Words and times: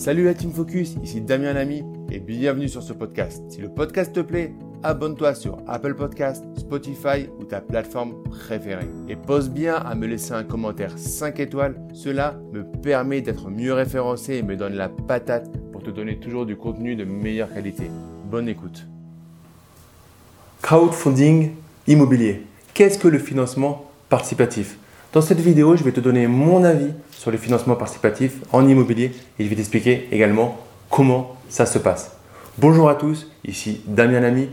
Salut 0.00 0.24
la 0.24 0.32
Team 0.32 0.50
Focus, 0.50 0.94
ici 1.02 1.20
Damien 1.20 1.52
Lamy 1.52 1.84
et 2.10 2.20
bienvenue 2.20 2.70
sur 2.70 2.82
ce 2.82 2.94
podcast. 2.94 3.42
Si 3.50 3.60
le 3.60 3.68
podcast 3.68 4.14
te 4.14 4.20
plaît, 4.20 4.54
abonne-toi 4.82 5.34
sur 5.34 5.58
Apple 5.68 5.94
Podcast, 5.94 6.42
Spotify 6.56 7.28
ou 7.38 7.44
ta 7.44 7.60
plateforme 7.60 8.14
préférée. 8.22 8.88
Et 9.10 9.16
pose 9.16 9.50
bien 9.50 9.74
à 9.74 9.94
me 9.94 10.06
laisser 10.06 10.32
un 10.32 10.42
commentaire 10.42 10.96
5 10.96 11.38
étoiles, 11.40 11.78
cela 11.92 12.40
me 12.50 12.64
permet 12.80 13.20
d'être 13.20 13.50
mieux 13.50 13.74
référencé 13.74 14.36
et 14.36 14.42
me 14.42 14.56
donne 14.56 14.72
la 14.72 14.88
patate 14.88 15.50
pour 15.70 15.82
te 15.82 15.90
donner 15.90 16.18
toujours 16.18 16.46
du 16.46 16.56
contenu 16.56 16.96
de 16.96 17.04
meilleure 17.04 17.52
qualité. 17.52 17.90
Bonne 18.24 18.48
écoute. 18.48 18.86
Crowdfunding 20.62 21.50
immobilier. 21.86 22.46
Qu'est-ce 22.72 22.98
que 22.98 23.08
le 23.08 23.18
financement 23.18 23.90
participatif? 24.08 24.78
Dans 25.12 25.22
cette 25.22 25.40
vidéo, 25.40 25.74
je 25.74 25.82
vais 25.82 25.90
te 25.90 25.98
donner 25.98 26.28
mon 26.28 26.62
avis 26.62 26.92
sur 27.10 27.32
le 27.32 27.36
financement 27.36 27.74
participatif 27.74 28.36
en 28.52 28.68
immobilier 28.68 29.10
et 29.40 29.44
je 29.44 29.48
vais 29.48 29.56
t'expliquer 29.56 30.06
également 30.12 30.56
comment 30.88 31.34
ça 31.48 31.66
se 31.66 31.80
passe. 31.80 32.12
Bonjour 32.58 32.88
à 32.88 32.94
tous, 32.94 33.28
ici 33.44 33.80
Damien 33.88 34.20
Lamy. 34.20 34.50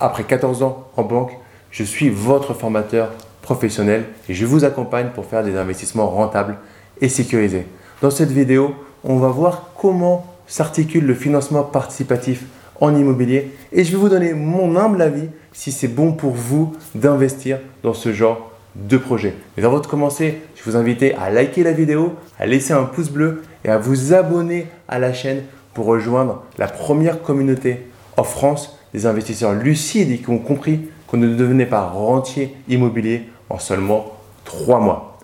Après 0.00 0.24
14 0.24 0.64
ans 0.64 0.88
en 0.96 1.04
banque, 1.04 1.38
je 1.70 1.84
suis 1.84 2.10
votre 2.10 2.52
formateur 2.52 3.12
professionnel 3.42 4.06
et 4.28 4.34
je 4.34 4.44
vous 4.44 4.64
accompagne 4.64 5.10
pour 5.14 5.24
faire 5.24 5.44
des 5.44 5.56
investissements 5.56 6.08
rentables 6.08 6.56
et 7.00 7.08
sécurisés. 7.08 7.68
Dans 8.00 8.10
cette 8.10 8.32
vidéo, 8.32 8.74
on 9.04 9.18
va 9.18 9.28
voir 9.28 9.70
comment 9.80 10.26
s'articule 10.48 11.06
le 11.06 11.14
financement 11.14 11.62
participatif 11.62 12.42
en 12.80 12.96
immobilier 12.96 13.52
et 13.70 13.84
je 13.84 13.92
vais 13.92 13.98
vous 13.98 14.08
donner 14.08 14.32
mon 14.32 14.74
humble 14.74 15.00
avis 15.00 15.28
si 15.52 15.70
c'est 15.70 15.86
bon 15.86 16.12
pour 16.12 16.32
vous 16.32 16.72
d'investir 16.96 17.60
dans 17.84 17.94
ce 17.94 18.12
genre 18.12 18.51
de 18.74 18.96
projet. 18.96 19.34
Mais 19.56 19.64
avant 19.64 19.80
de 19.80 19.86
commencer, 19.86 20.38
je 20.56 20.62
vous 20.64 20.76
invite 20.76 21.02
à 21.18 21.30
liker 21.30 21.62
la 21.62 21.72
vidéo, 21.72 22.14
à 22.38 22.46
laisser 22.46 22.72
un 22.72 22.84
pouce 22.84 23.10
bleu 23.10 23.42
et 23.64 23.68
à 23.68 23.78
vous 23.78 24.14
abonner 24.14 24.66
à 24.88 24.98
la 24.98 25.12
chaîne 25.12 25.42
pour 25.74 25.86
rejoindre 25.86 26.42
la 26.58 26.68
première 26.68 27.22
communauté 27.22 27.86
en 28.16 28.24
France 28.24 28.78
des 28.92 29.06
investisseurs 29.06 29.54
lucides 29.54 30.10
et 30.10 30.18
qui 30.18 30.30
ont 30.30 30.38
compris 30.38 30.80
qu'on 31.06 31.16
ne 31.16 31.34
devenait 31.34 31.66
pas 31.66 31.82
rentier 31.82 32.54
immobilier 32.68 33.22
en 33.48 33.58
seulement 33.58 34.18
trois 34.44 34.80
mois. 34.80 35.18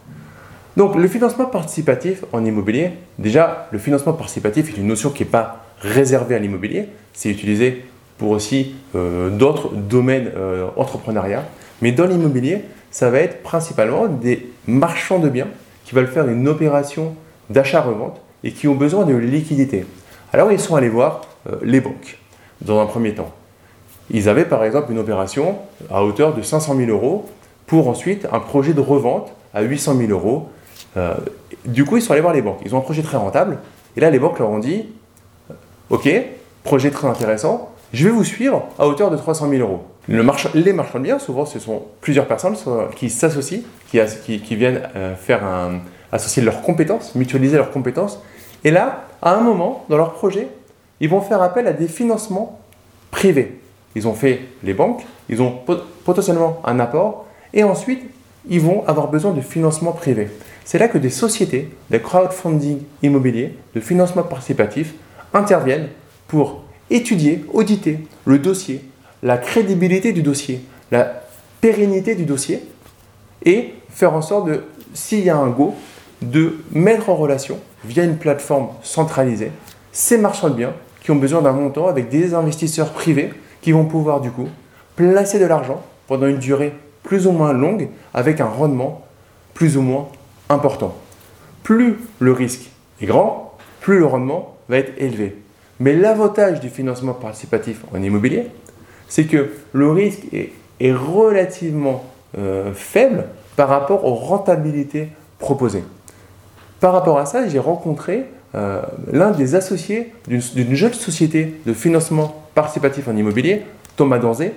Donc 0.77 0.95
le 0.95 1.09
financement 1.09 1.47
participatif 1.47 2.25
en 2.33 2.45
immobilier, 2.45 2.93
déjà 3.19 3.69
le 3.73 3.79
financement 3.79 4.13
participatif 4.13 4.71
est 4.71 4.77
une 4.79 4.87
notion 4.87 5.11
qui 5.11 5.25
n'est 5.25 5.29
pas 5.29 5.65
réservée 5.81 6.35
à 6.35 6.39
l'immobilier, 6.39 6.89
c'est 7.13 7.31
utilisé 7.31 7.85
pour 8.17 8.31
aussi 8.31 8.75
euh, 8.95 9.31
d'autres 9.31 9.75
domaines 9.75 10.31
euh, 10.37 10.69
entrepreneuriat. 10.77 11.45
Mais 11.83 11.93
dans 11.93 12.07
l'immobilier, 12.07 12.63
ça 12.91 13.11
va 13.11 13.19
être 13.21 13.43
principalement 13.43 14.07
des 14.07 14.51
marchands 14.67 15.19
de 15.19 15.29
biens 15.29 15.49
qui 15.85 15.95
veulent 15.95 16.09
faire 16.09 16.29
une 16.29 16.49
opération 16.49 17.15
d'achat-revente 17.51 18.21
et 18.45 18.53
qui 18.53 18.69
ont 18.69 18.75
besoin 18.75 19.05
de 19.05 19.15
liquidité. 19.15 19.87
Alors 20.33 20.53
ils 20.53 20.61
sont 20.61 20.77
allés 20.77 20.89
voir 20.89 21.23
euh, 21.49 21.57
les 21.63 21.81
banques 21.81 22.19
dans 22.61 22.81
un 22.81 22.87
premier 22.87 23.15
temps. 23.15 23.33
Ils 24.11 24.29
avaient 24.29 24.45
par 24.45 24.65
exemple 24.65 24.93
une 24.93 24.99
opération 24.99 25.57
à 25.91 26.03
hauteur 26.03 26.35
de 26.35 26.43
500 26.43 26.77
000 26.77 26.91
euros 26.91 27.29
pour 27.67 27.89
ensuite 27.89 28.27
un 28.33 28.41
projet 28.41 28.73
de 28.73 28.81
revente 28.81 29.33
à 29.55 29.63
800 29.63 29.97
000 29.97 30.11
euros. 30.11 30.49
Euh, 30.97 31.15
du 31.67 31.85
coup, 31.85 31.97
ils 31.97 32.03
sont 32.03 32.13
allés 32.13 32.23
voir 32.23 32.33
les 32.33 32.43
banques. 32.43 32.61
Ils 32.65 32.75
ont 32.75 32.79
un 32.79 32.83
projet 32.83 33.03
très 33.03 33.19
rentable. 33.19 33.59
Et 33.97 34.01
là, 34.01 34.11
les 34.11 34.19
banques 34.19 34.39
leur 34.39 34.51
ont 34.51 34.59
dit 34.59 34.87
Ok, 35.91 36.09
projet 36.65 36.91
très 36.91 37.09
intéressant, 37.09 37.71
je 37.93 38.05
vais 38.05 38.11
vous 38.11 38.25
suivre 38.25 38.69
à 38.79 38.87
hauteur 38.87 39.11
de 39.11 39.17
300 39.17 39.49
000 39.49 39.63
euros. 39.63 39.83
les 40.09 40.23
marchands 40.73 40.99
de 40.99 41.05
biens, 41.05 41.19
souvent, 41.19 41.47
ce 41.47 41.59
sont 41.59 41.83
plusieurs 42.01 42.27
personnes 42.27 42.55
qui 42.97 43.11
s'associent, 43.11 43.61
qui, 43.91 44.57
viennent 44.57 44.83
euh, 44.95 45.15
faire 45.17 45.43
associer 46.13 46.43
leurs 46.43 46.63
compétences, 46.63 47.15
mutualiser 47.15 47.57
leurs 47.57 47.71
compétences. 47.71 48.21
Et 48.65 48.71
là, 48.71 49.05
à 49.23 49.35
un 49.35 49.41
moment, 49.41 49.85
dans 49.89 49.97
leur 49.97 50.13
projet, 50.13 50.49
ils 51.01 51.09
vont 51.09 51.21
faire 51.21 51.43
appel 51.43 51.67
à 51.67 51.73
des 51.73 51.89
financements 51.89 52.59
privés. 53.11 53.61
Ils 53.95 54.07
ont 54.07 54.15
fait 54.15 54.41
les 54.63 54.75
banques, 54.75 55.05
ils 55.29 55.41
ont 55.41 55.59
potentiellement 56.05 56.61
un 56.65 56.81
apport, 56.81 57.27
et 57.55 57.65
ensuite, 57.65 58.03
ils 58.49 58.61
vont 58.61 58.87
avoir 58.87 59.09
besoin 59.09 59.33
de 59.33 59.41
financement 59.41 59.93
privé. 59.93 60.29
C'est 60.65 60.79
là 60.79 60.89
que 60.89 60.99
des 60.99 61.11
sociétés, 61.11 61.71
des 61.91 62.01
crowdfunding 62.01 62.81
immobiliers, 63.03 63.57
de 63.75 63.81
financement 63.81 64.23
participatif, 64.23 64.95
interviennent 65.33 65.89
pour 66.27 66.63
étudier, 66.91 67.45
auditer 67.53 68.01
le 68.25 68.39
dossier, 68.39 68.83
la 69.23 69.39
crédibilité 69.39 70.13
du 70.13 70.23
dossier, 70.23 70.61
la 70.91 71.23
pérennité 71.61 72.15
du 72.15 72.25
dossier 72.25 72.63
et 73.45 73.75
faire 73.91 74.15
en 74.15 74.23
sorte 74.23 74.49
de, 74.49 74.65
s'il 74.95 75.25
y 75.25 75.31
a 75.31 75.37
un 75.37 75.49
go, 75.49 75.75
de 76.23 76.59
mettre 76.73 77.11
en 77.11 77.15
relation 77.15 77.59
via 77.85 78.05
une 78.05 78.17
plateforme 78.17 78.69
centralisée 78.83 79.53
ces 79.93 80.19
marchands 80.19 80.51
de 80.51 80.55
biens 80.55 80.75
qui 81.03 81.11
ont 81.11 81.17
besoin 81.17 81.43
d'un 81.43 81.53
montant 81.53 81.89
avec 81.89 82.09
des 82.09 82.35
investisseurs 82.35 82.93
privés 82.93 83.31
qui 83.63 83.73
vont 83.73 83.85
pouvoir 83.85 84.21
du 84.21 84.31
coup 84.31 84.49
placer 84.97 85.39
de 85.39 85.45
l'argent 85.45 85.83
pendant 86.07 86.27
une 86.27 86.39
durée 86.39 86.73
plus 87.03 87.27
ou 87.27 87.33
moins 87.33 87.53
longue 87.53 87.89
avec 88.15 88.41
un 88.41 88.47
rendement 88.47 89.05
plus 89.55 89.77
ou 89.77 89.83
moins 89.83 90.09
important. 90.49 90.95
Plus 91.63 91.99
le 92.21 92.33
risque 92.33 92.71
est 93.01 93.07
grand, 93.07 93.57
plus 93.81 93.99
le 93.99 94.07
rendement 94.07 94.57
va 94.69 94.79
être 94.79 94.93
élevé. 94.99 95.37
Mais 95.81 95.95
l'avantage 95.95 96.61
du 96.61 96.69
financement 96.69 97.15
participatif 97.15 97.85
en 97.95 98.03
immobilier, 98.03 98.47
c'est 99.09 99.25
que 99.25 99.51
le 99.73 99.91
risque 99.91 100.23
est, 100.33 100.53
relativement 100.93 102.05
euh, 102.37 102.73
faible 102.73 103.25
par 103.57 103.69
rapport 103.69 104.05
aux 104.05 104.15
rentabilités 104.15 105.09
proposées. 105.39 105.83
Par 106.81 106.93
rapport 106.93 107.19
à 107.19 107.27
ça, 107.27 107.49
j'ai 107.49 107.59
rencontré 107.59 108.27
euh, 108.55 108.81
l'un 109.11 109.31
des 109.31 109.55
associés 109.57 110.13
d'une 110.27 110.75
jeune 110.75 110.93
société 110.93 111.61
de 111.67 111.73
financement 111.73 112.43
participatif 112.55 113.09
en 113.09 113.17
immobilier, 113.17 113.63
Thomas 113.97 114.19
Danzé, 114.19 114.53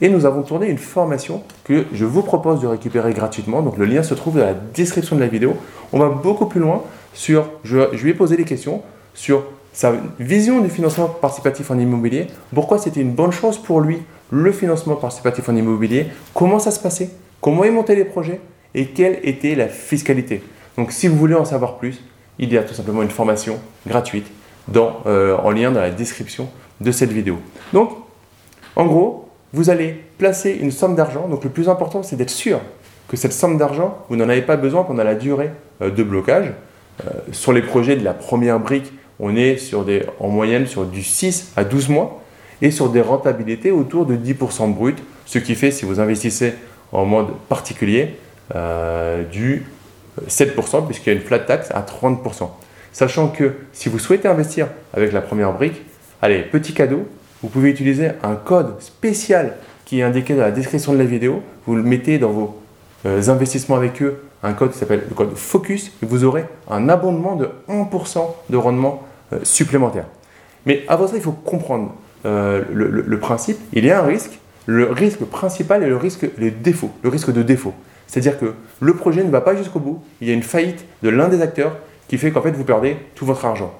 et 0.00 0.08
nous 0.08 0.24
avons 0.24 0.42
tourné 0.42 0.68
une 0.68 0.78
formation 0.78 1.42
que 1.64 1.84
je 1.92 2.04
vous 2.04 2.22
propose 2.22 2.60
de 2.60 2.66
récupérer 2.66 3.12
gratuitement. 3.12 3.62
Donc 3.62 3.76
le 3.76 3.84
lien 3.84 4.02
se 4.02 4.14
trouve 4.14 4.38
dans 4.38 4.46
la 4.46 4.54
description 4.54 5.14
de 5.14 5.20
la 5.20 5.28
vidéo. 5.28 5.56
On 5.92 5.98
va 5.98 6.08
beaucoup 6.08 6.46
plus 6.46 6.60
loin 6.60 6.82
sur, 7.12 7.50
je, 7.64 7.78
je 7.92 8.02
lui 8.02 8.10
ai 8.10 8.14
posé 8.14 8.36
des 8.36 8.44
questions 8.44 8.82
sur 9.14 9.44
sa 9.72 9.92
vision 10.18 10.60
du 10.60 10.68
financement 10.68 11.06
participatif 11.06 11.70
en 11.70 11.78
immobilier, 11.78 12.26
pourquoi 12.54 12.78
c'était 12.78 13.00
une 13.00 13.12
bonne 13.12 13.32
chose 13.32 13.58
pour 13.58 13.80
lui 13.80 14.02
le 14.30 14.52
financement 14.52 14.96
participatif 14.96 15.48
en 15.48 15.56
immobilier, 15.56 16.06
comment 16.34 16.58
ça 16.58 16.70
se 16.70 16.80
passait, 16.80 17.10
comment 17.40 17.64
il 17.64 17.72
montait 17.72 17.96
les 17.96 18.04
projets 18.04 18.40
et 18.74 18.86
quelle 18.86 19.18
était 19.24 19.54
la 19.54 19.68
fiscalité. 19.68 20.42
Donc 20.76 20.92
si 20.92 21.08
vous 21.08 21.16
voulez 21.16 21.34
en 21.34 21.44
savoir 21.44 21.78
plus, 21.78 22.00
il 22.38 22.52
y 22.52 22.58
a 22.58 22.62
tout 22.62 22.74
simplement 22.74 23.02
une 23.02 23.10
formation 23.10 23.58
gratuite 23.86 24.26
euh, 24.76 25.36
en 25.36 25.50
lien 25.50 25.72
dans 25.72 25.80
la 25.80 25.90
description 25.90 26.48
de 26.80 26.92
cette 26.92 27.10
vidéo. 27.10 27.38
Donc, 27.72 27.90
en 28.76 28.86
gros, 28.86 29.28
vous 29.52 29.68
allez 29.68 30.00
placer 30.16 30.56
une 30.60 30.70
somme 30.70 30.94
d'argent. 30.94 31.28
Donc 31.28 31.44
le 31.44 31.50
plus 31.50 31.68
important, 31.68 32.02
c'est 32.02 32.16
d'être 32.16 32.30
sûr 32.30 32.60
que 33.08 33.16
cette 33.16 33.32
somme 33.32 33.58
d'argent, 33.58 33.98
vous 34.08 34.16
n'en 34.16 34.28
avez 34.28 34.42
pas 34.42 34.56
besoin 34.56 34.84
pendant 34.84 35.02
la 35.02 35.16
durée 35.16 35.50
euh, 35.82 35.90
de 35.90 36.02
blocage. 36.02 36.52
Euh, 37.06 37.10
sur 37.32 37.52
les 37.52 37.62
projets 37.62 37.96
de 37.96 38.04
la 38.04 38.12
première 38.12 38.60
brique, 38.60 38.92
on 39.20 39.36
est 39.36 39.58
en 40.18 40.28
moyenne 40.28 40.66
sur 40.66 40.86
du 40.86 41.02
6 41.02 41.52
à 41.56 41.64
12 41.64 41.88
mois 41.88 42.22
et 42.62 42.70
sur 42.70 42.90
des 42.90 43.00
rentabilités 43.00 43.70
autour 43.70 44.06
de 44.06 44.16
10% 44.16 44.72
brut, 44.74 44.98
ce 45.26 45.38
qui 45.38 45.54
fait, 45.54 45.70
si 45.70 45.84
vous 45.84 46.00
investissez 46.00 46.54
en 46.92 47.04
mode 47.04 47.28
particulier, 47.48 48.16
euh, 48.54 49.22
du 49.24 49.66
7%, 50.28 50.86
puisqu'il 50.86 51.10
y 51.10 51.12
a 51.12 51.18
une 51.18 51.24
flat 51.24 51.38
tax 51.38 51.70
à 51.70 51.82
30%. 51.82 52.48
Sachant 52.92 53.28
que 53.28 53.52
si 53.72 53.88
vous 53.88 53.98
souhaitez 53.98 54.28
investir 54.28 54.66
avec 54.92 55.12
la 55.12 55.20
première 55.20 55.52
brique, 55.52 55.80
allez, 56.20 56.40
petit 56.40 56.74
cadeau, 56.74 57.06
vous 57.42 57.48
pouvez 57.48 57.70
utiliser 57.70 58.10
un 58.22 58.34
code 58.34 58.80
spécial 58.80 59.54
qui 59.84 60.00
est 60.00 60.02
indiqué 60.02 60.34
dans 60.34 60.42
la 60.42 60.50
description 60.50 60.92
de 60.92 60.98
la 60.98 61.04
vidéo. 61.04 61.42
Vous 61.66 61.76
le 61.76 61.82
mettez 61.82 62.18
dans 62.18 62.30
vos 62.30 62.60
euh, 63.06 63.28
investissements 63.28 63.76
avec 63.76 64.02
eux, 64.02 64.22
un 64.42 64.52
code 64.52 64.72
qui 64.72 64.78
s'appelle 64.78 65.04
le 65.08 65.14
code 65.14 65.34
FOCUS, 65.34 65.92
et 66.02 66.06
vous 66.06 66.24
aurez 66.24 66.44
un 66.68 66.88
abondement 66.88 67.36
de 67.36 67.50
1% 67.68 68.18
de 68.50 68.56
rendement 68.56 69.06
euh, 69.32 69.38
supplémentaire. 69.42 70.06
Mais 70.66 70.84
avant 70.88 71.06
ça, 71.06 71.16
il 71.16 71.22
faut 71.22 71.32
comprendre 71.32 71.94
euh, 72.26 72.62
le, 72.72 73.18
principe. 73.18 73.58
Il 73.72 73.84
y 73.84 73.90
a 73.90 74.02
un 74.02 74.06
risque. 74.06 74.38
Le 74.66 74.90
risque 74.90 75.24
principal 75.24 75.82
est 75.82 75.88
le 75.88 75.96
risque 75.96 76.26
le 76.38 77.08
risque 77.08 77.32
de 77.32 77.42
défaut. 77.42 77.74
C'est-à-dire 78.06 78.38
que 78.38 78.54
le 78.80 78.94
projet 78.94 79.24
ne 79.24 79.30
va 79.30 79.40
pas 79.40 79.56
jusqu'au 79.56 79.78
bout. 79.78 80.02
Il 80.20 80.28
y 80.28 80.30
a 80.30 80.34
une 80.34 80.42
faillite 80.42 80.84
de 81.02 81.08
l'un 81.08 81.28
des 81.28 81.40
acteurs 81.40 81.76
qui 82.08 82.18
fait 82.18 82.30
qu'en 82.30 82.42
fait 82.42 82.50
vous 82.50 82.64
perdez 82.64 82.96
tout 83.14 83.24
votre 83.24 83.44
argent. 83.44 83.72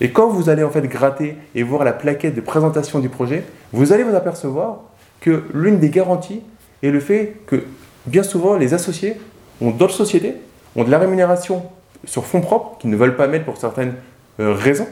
Et 0.00 0.10
quand 0.10 0.28
vous 0.28 0.48
allez 0.48 0.62
en 0.62 0.70
fait 0.70 0.86
gratter 0.86 1.36
et 1.54 1.62
voir 1.62 1.84
la 1.84 1.92
plaquette 1.92 2.34
de 2.34 2.40
présentation 2.40 2.98
du 2.98 3.08
projet, 3.08 3.44
vous 3.72 3.92
allez 3.92 4.02
vous 4.02 4.14
apercevoir 4.14 4.80
que 5.20 5.44
l'une 5.54 5.78
des 5.78 5.90
garanties 5.90 6.42
est 6.82 6.90
le 6.90 7.00
fait 7.00 7.36
que 7.46 7.64
bien 8.06 8.22
souvent 8.22 8.56
les 8.56 8.74
associés 8.74 9.16
ont 9.60 9.70
d'autres 9.70 9.94
sociétés, 9.94 10.34
ont 10.74 10.84
de 10.84 10.90
la 10.90 10.98
rémunération 10.98 11.62
sur 12.04 12.26
fonds 12.26 12.40
propres 12.40 12.78
qu'ils 12.78 12.90
ne 12.90 12.96
veulent 12.96 13.16
pas 13.16 13.26
mettre 13.26 13.44
pour 13.44 13.56
certaines 13.56 13.94
raison, 14.38 14.86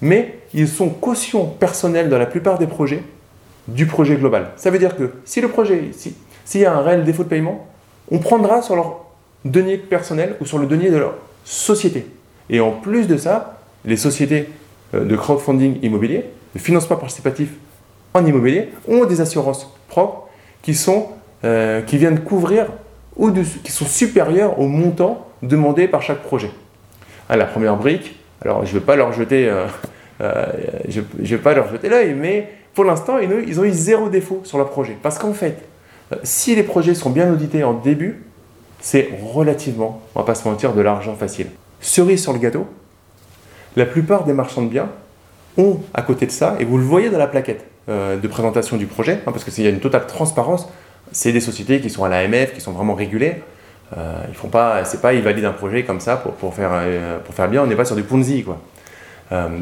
mais 0.00 0.38
ils 0.54 0.68
sont 0.68 0.88
caution 0.88 1.46
personnelle 1.46 2.08
dans 2.08 2.18
la 2.18 2.26
plupart 2.26 2.58
des 2.58 2.66
projets 2.66 3.02
du 3.68 3.86
projet 3.86 4.16
global. 4.16 4.50
Ça 4.56 4.70
veut 4.70 4.78
dire 4.78 4.96
que 4.96 5.12
si 5.24 5.40
le 5.40 5.48
projet, 5.48 5.90
s'il 6.44 6.60
y 6.60 6.64
a 6.64 6.74
un 6.74 6.82
réel 6.82 7.04
défaut 7.04 7.24
de 7.24 7.28
paiement, 7.28 7.66
on 8.10 8.18
prendra 8.18 8.62
sur 8.62 8.76
leur 8.76 9.04
denier 9.44 9.78
personnel 9.78 10.36
ou 10.40 10.46
sur 10.46 10.58
le 10.58 10.66
denier 10.66 10.90
de 10.90 10.96
leur 10.96 11.14
société. 11.44 12.06
Et 12.50 12.60
en 12.60 12.72
plus 12.72 13.06
de 13.06 13.16
ça, 13.16 13.58
les 13.84 13.96
sociétés 13.96 14.48
euh, 14.94 15.04
de 15.04 15.16
crowdfunding 15.16 15.78
immobilier, 15.82 16.26
de 16.54 16.60
financement 16.60 16.96
participatif 16.96 17.50
en 18.14 18.24
immobilier, 18.26 18.68
ont 18.88 19.04
des 19.04 19.20
assurances 19.20 19.72
propres 19.88 20.28
qui, 20.62 20.74
sont, 20.74 21.08
euh, 21.44 21.80
qui 21.82 21.98
viennent 21.98 22.20
couvrir 22.20 22.66
ou 23.16 23.30
qui 23.30 23.72
sont 23.72 23.86
supérieures 23.86 24.58
au 24.58 24.66
montant 24.66 25.26
demandé 25.42 25.88
par 25.88 26.02
chaque 26.02 26.22
projet. 26.22 26.50
À 27.28 27.36
la 27.36 27.44
première 27.44 27.76
brique, 27.76 28.16
alors 28.42 28.64
je 28.66 28.74
ne 28.74 28.78
vais 28.78 28.84
pas 28.84 28.96
leur 28.96 29.12
jeter, 29.12 29.50
je, 30.20 31.00
je 31.22 31.36
vais 31.36 31.42
pas 31.42 31.54
leur 31.54 31.70
jeter 31.70 31.88
l'œil, 31.88 32.14
mais 32.14 32.48
pour 32.74 32.84
l'instant, 32.84 33.18
ils 33.18 33.60
ont 33.60 33.64
eu 33.64 33.70
zéro 33.70 34.08
défaut 34.08 34.40
sur 34.44 34.58
leur 34.58 34.70
projet. 34.70 34.96
Parce 35.02 35.18
qu'en 35.18 35.32
fait, 35.32 35.58
si 36.22 36.54
les 36.54 36.62
projets 36.62 36.94
sont 36.94 37.10
bien 37.10 37.32
audités 37.32 37.64
en 37.64 37.74
début, 37.74 38.22
c'est 38.80 39.10
relativement, 39.32 40.02
on 40.14 40.20
va 40.20 40.26
pas 40.26 40.34
se 40.34 40.46
mentir, 40.46 40.72
de 40.72 40.80
l'argent 40.80 41.14
facile. 41.14 41.46
Cerise 41.80 42.22
sur 42.22 42.32
le 42.32 42.38
gâteau, 42.38 42.66
la 43.76 43.86
plupart 43.86 44.24
des 44.24 44.32
marchands 44.32 44.62
de 44.62 44.68
biens 44.68 44.88
ont 45.56 45.80
à 45.94 46.02
côté 46.02 46.26
de 46.26 46.30
ça, 46.30 46.56
et 46.58 46.64
vous 46.64 46.78
le 46.78 46.84
voyez 46.84 47.10
dans 47.10 47.18
la 47.18 47.26
plaquette 47.26 47.64
euh, 47.88 48.16
de 48.18 48.28
présentation 48.28 48.76
du 48.76 48.86
projet, 48.86 49.20
hein, 49.26 49.32
parce 49.32 49.44
qu'il 49.44 49.64
y 49.64 49.66
a 49.66 49.70
une 49.70 49.80
totale 49.80 50.06
transparence, 50.06 50.68
c'est 51.12 51.32
des 51.32 51.40
sociétés 51.40 51.80
qui 51.80 51.90
sont 51.90 52.04
à 52.04 52.08
l'AMF, 52.08 52.54
qui 52.54 52.60
sont 52.60 52.72
vraiment 52.72 52.94
régulées. 52.94 53.36
Euh, 53.96 54.14
ils 54.28 54.34
font 54.34 54.48
pas, 54.48 54.84
c'est 54.84 55.00
pas 55.00 55.12
ils 55.12 55.22
valident 55.22 55.46
un 55.46 55.52
projet 55.52 55.84
comme 55.84 56.00
ça 56.00 56.16
pour, 56.16 56.32
pour 56.32 56.54
faire, 56.54 56.70
euh, 56.72 57.18
pour 57.18 57.34
faire 57.34 57.48
bien, 57.48 57.62
on 57.62 57.66
n'est 57.66 57.76
pas 57.76 57.84
sur 57.84 57.96
du 57.96 58.02
Ponzi 58.02 58.44
quoi. 58.44 58.58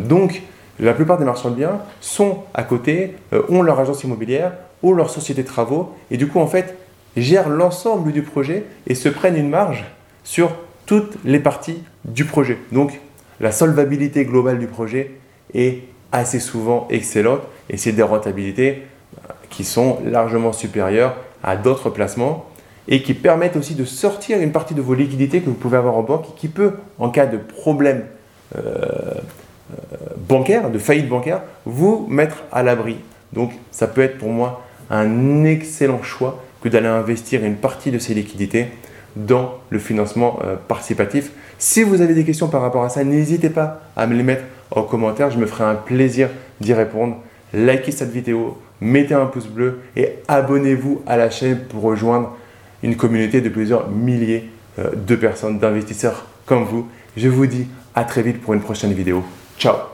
donc 0.08 0.42
la 0.78 0.94
plupart 0.94 1.18
des 1.18 1.24
marchands 1.24 1.50
de 1.50 1.56
biens 1.56 1.80
sont 2.00 2.44
à 2.54 2.62
côté, 2.62 3.16
ont 3.50 3.60
leur 3.60 3.78
agence 3.78 4.02
immobilière, 4.02 4.52
ou 4.82 4.94
leur 4.94 5.10
société 5.10 5.42
de 5.42 5.46
travaux, 5.46 5.94
et 6.10 6.16
du 6.16 6.26
coup, 6.26 6.40
en 6.40 6.46
fait, 6.46 6.76
gèrent 7.16 7.48
l'ensemble 7.48 8.12
du 8.12 8.22
projet 8.22 8.64
et 8.86 8.94
se 8.94 9.08
prennent 9.08 9.36
une 9.36 9.48
marge 9.48 9.84
sur 10.24 10.50
toutes 10.86 11.16
les 11.24 11.40
parties 11.40 11.82
du 12.04 12.24
projet. 12.24 12.58
Donc, 12.72 13.00
la 13.40 13.52
solvabilité 13.52 14.24
globale 14.24 14.58
du 14.58 14.66
projet 14.66 15.12
est 15.54 15.82
assez 16.12 16.40
souvent 16.40 16.86
excellente 16.90 17.42
et 17.68 17.76
c'est 17.76 17.92
des 17.92 18.02
rentabilités 18.02 18.82
euh, 19.16 19.32
qui 19.48 19.64
sont 19.64 19.98
largement 20.04 20.52
supérieures 20.52 21.16
à 21.42 21.56
d'autres 21.56 21.90
placements 21.90 22.49
et 22.88 23.02
qui 23.02 23.14
permettent 23.14 23.56
aussi 23.56 23.74
de 23.74 23.84
sortir 23.84 24.40
une 24.40 24.52
partie 24.52 24.74
de 24.74 24.80
vos 24.80 24.94
liquidités 24.94 25.40
que 25.40 25.46
vous 25.46 25.54
pouvez 25.54 25.76
avoir 25.76 25.96
en 25.96 26.02
banque 26.02 26.34
qui 26.36 26.48
peut, 26.48 26.72
en 26.98 27.10
cas 27.10 27.26
de 27.26 27.36
problème 27.36 28.04
euh, 28.56 28.60
euh, 28.60 29.96
bancaire, 30.28 30.70
de 30.70 30.78
faillite 30.78 31.08
bancaire, 31.08 31.42
vous 31.64 32.06
mettre 32.08 32.44
à 32.50 32.62
l'abri. 32.62 32.96
Donc 33.32 33.52
ça 33.70 33.86
peut 33.86 34.00
être 34.00 34.18
pour 34.18 34.30
moi 34.30 34.62
un 34.90 35.44
excellent 35.44 36.02
choix 36.02 36.42
que 36.62 36.68
d'aller 36.68 36.88
investir 36.88 37.44
une 37.44 37.56
partie 37.56 37.90
de 37.90 37.98
ces 37.98 38.14
liquidités 38.14 38.66
dans 39.16 39.54
le 39.70 39.78
financement 39.78 40.38
euh, 40.44 40.56
participatif. 40.56 41.30
Si 41.58 41.82
vous 41.82 42.00
avez 42.00 42.14
des 42.14 42.24
questions 42.24 42.48
par 42.48 42.62
rapport 42.62 42.84
à 42.84 42.88
ça, 42.88 43.04
n'hésitez 43.04 43.50
pas 43.50 43.82
à 43.96 44.06
me 44.06 44.14
les 44.14 44.22
mettre 44.22 44.44
en 44.70 44.82
commentaire. 44.82 45.30
Je 45.30 45.38
me 45.38 45.46
ferai 45.46 45.64
un 45.64 45.74
plaisir 45.74 46.28
d'y 46.60 46.72
répondre. 46.72 47.16
Likez 47.52 47.92
cette 47.92 48.12
vidéo, 48.12 48.58
mettez 48.80 49.14
un 49.14 49.26
pouce 49.26 49.46
bleu 49.46 49.80
et 49.96 50.16
abonnez-vous 50.28 51.02
à 51.06 51.16
la 51.16 51.30
chaîne 51.30 51.58
pour 51.68 51.82
rejoindre 51.82 52.36
une 52.82 52.96
communauté 52.96 53.40
de 53.40 53.48
plusieurs 53.48 53.90
milliers 53.90 54.50
euh, 54.78 54.90
de 54.94 55.16
personnes, 55.16 55.58
d'investisseurs 55.58 56.26
comme 56.46 56.64
vous. 56.64 56.88
Je 57.16 57.28
vous 57.28 57.46
dis 57.46 57.66
à 57.94 58.04
très 58.04 58.22
vite 58.22 58.40
pour 58.40 58.54
une 58.54 58.60
prochaine 58.60 58.92
vidéo. 58.92 59.24
Ciao 59.58 59.89